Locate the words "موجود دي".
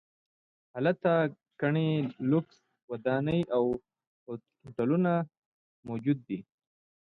5.87-6.39